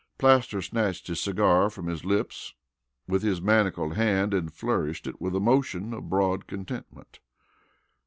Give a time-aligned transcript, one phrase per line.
[0.17, 2.55] Plaster snatched his cigar from his lips
[3.07, 7.19] with his manacled hand and flourished it with a motion of broad contentment.